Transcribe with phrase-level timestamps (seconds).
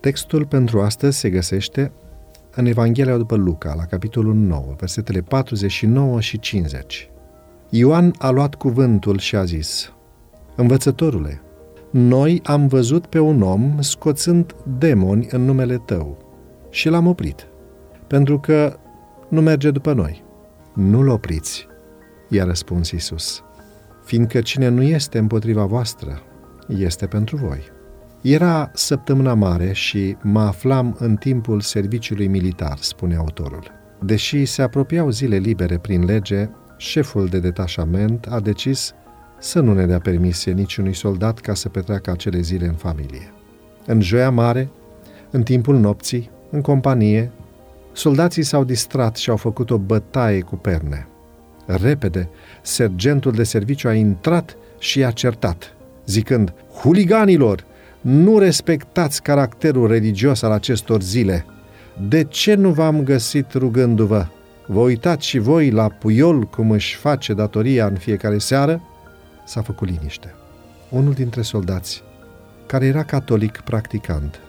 [0.00, 1.92] Textul pentru astăzi se găsește
[2.54, 7.10] în Evanghelia după Luca, la capitolul 9, versetele 49 și 50.
[7.68, 9.92] Ioan a luat cuvântul și a zis,
[10.56, 11.42] Învățătorule,
[11.90, 16.18] noi am văzut pe un om scoțând demoni în numele tău
[16.70, 17.46] și l-am oprit,
[18.06, 18.78] pentru că
[19.28, 20.24] nu merge după noi.
[20.74, 21.66] Nu-l opriți,
[22.28, 23.42] i-a răspuns Isus,
[24.04, 26.22] fiindcă cine nu este împotriva voastră,
[26.68, 27.78] este pentru voi.
[28.20, 33.70] Era săptămâna mare și mă aflam în timpul serviciului militar, spune autorul.
[34.00, 38.94] Deși se apropiau zile libere prin lege, șeful de detașament a decis
[39.38, 43.32] să nu ne dea permisie niciunui soldat ca să petreacă acele zile în familie.
[43.86, 44.68] În joia mare,
[45.30, 47.30] în timpul nopții, în companie,
[47.92, 51.08] soldații s-au distrat și au făcut o bătaie cu perne.
[51.66, 52.28] Repede,
[52.62, 55.76] sergentul de serviciu a intrat și i-a certat,
[56.06, 57.68] zicând, Huliganilor,
[58.00, 61.46] nu respectați caracterul religios al acestor zile.
[62.08, 64.26] De ce nu v-am găsit rugându-vă?
[64.66, 68.82] Vă uitați și voi la puiol cum își face datoria în fiecare seară?
[69.44, 70.34] S-a făcut liniște.
[70.88, 72.02] Unul dintre soldați,
[72.66, 74.40] care era catolic practicant,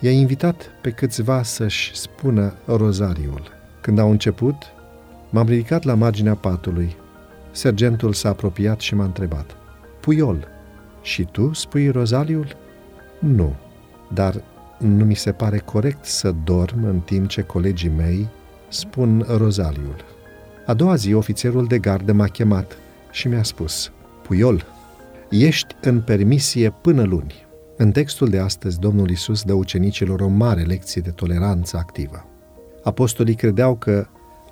[0.00, 3.42] i-a invitat pe câțiva să-și spună rozariul.
[3.80, 4.56] Când au început,
[5.30, 6.96] m-am ridicat la marginea patului.
[7.50, 9.56] Sergentul s-a apropiat și m-a întrebat.
[10.00, 10.48] Puiol,
[11.02, 12.56] și tu spui rozariul?
[13.18, 13.54] Nu,
[14.12, 14.42] dar
[14.78, 18.28] nu mi se pare corect să dorm în timp ce colegii mei
[18.68, 20.04] spun rozaliul.
[20.66, 22.76] A doua zi, ofițerul de gardă m-a chemat
[23.10, 24.64] și mi-a spus, Puiol,
[25.30, 27.46] ești în permisie până luni.
[27.76, 32.26] În textul de astăzi, Domnul Isus dă ucenicilor o mare lecție de toleranță activă.
[32.82, 34.06] Apostolii credeau că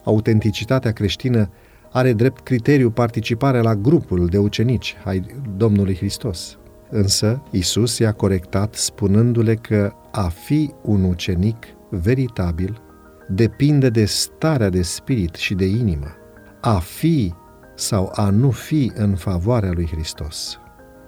[0.04, 1.50] autenticitatea creștină
[1.92, 6.58] are drept criteriu participarea la grupul de ucenici ai Domnului Hristos.
[6.90, 12.80] Însă, Isus i-a corectat spunându-le că a fi un ucenic veritabil
[13.28, 16.16] depinde de starea de spirit și de inimă.
[16.60, 17.34] A fi
[17.74, 20.58] sau a nu fi în favoarea lui Hristos.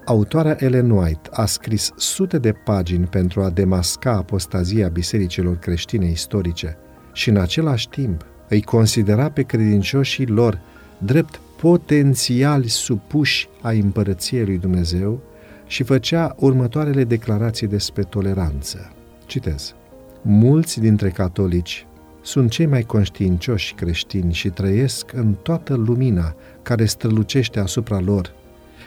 [0.04, 6.76] Autoarea Ellen White a scris sute de pagini pentru a demasca apostazia bisericilor creștine istorice
[7.12, 10.60] și în același timp îi considera pe credincioșii lor
[10.98, 15.20] drept potențiali supuși ai împărăției lui Dumnezeu
[15.68, 18.92] și făcea următoarele declarații despre toleranță.
[19.26, 19.74] Citez.
[20.22, 21.86] Mulți dintre catolici
[22.22, 28.32] sunt cei mai conștiincioși creștini și trăiesc în toată lumina care strălucește asupra lor,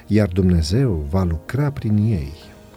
[0.08, 2.34] iar Dumnezeu va lucra prin ei.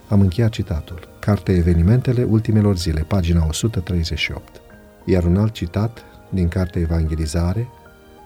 [0.09, 1.09] Am încheiat citatul.
[1.21, 4.61] Cartea Evenimentele ultimelor zile, pagina 138.
[5.05, 7.69] Iar un alt citat din Cartea Evangelizare,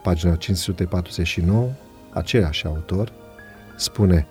[0.03, 1.69] pagina 549,
[2.12, 3.12] același autor,
[3.77, 4.27] spune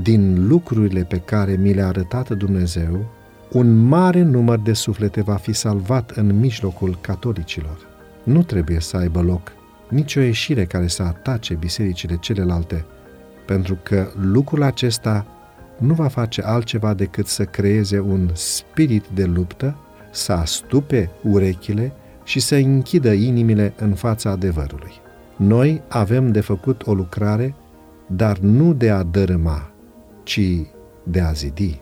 [0.00, 3.04] Din lucrurile pe care mi le-a arătat Dumnezeu,
[3.52, 7.78] un mare număr de suflete va fi salvat în mijlocul catolicilor.
[8.22, 9.52] Nu trebuie să aibă loc
[9.92, 12.84] nicio ieșire care să atace bisericile celelalte,
[13.46, 15.26] pentru că lucrul acesta
[15.78, 19.76] nu va face altceva decât să creeze un spirit de luptă,
[20.10, 21.92] să astupe urechile
[22.24, 24.92] și să închidă inimile în fața adevărului.
[25.36, 27.54] Noi avem de făcut o lucrare,
[28.06, 29.71] dar nu de a dărâma,
[30.22, 30.40] ci
[31.02, 31.80] de a zidi.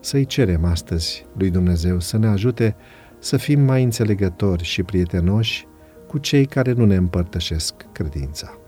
[0.00, 2.76] Să-i cerem astăzi lui Dumnezeu să ne ajute
[3.18, 5.66] să fim mai înțelegători și prietenoși
[6.06, 8.58] cu cei care nu ne împărtășesc credința.